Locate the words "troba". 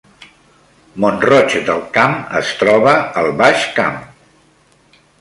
2.63-2.97